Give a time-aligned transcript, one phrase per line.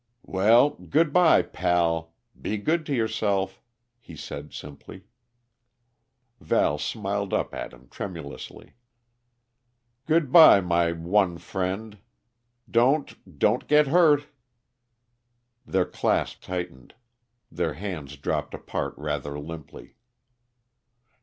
[0.25, 2.15] "Well good by, pal.
[2.41, 3.61] Be good to yourself,"
[3.99, 5.03] he said simply.
[6.39, 8.73] Val smiled up at him tremulously.
[10.07, 11.99] "Good by, my one friend.
[12.67, 14.25] Don't don't get hurt!"
[15.67, 16.95] Their clasp tightened,
[17.51, 19.97] their hands dropped apart rather limply.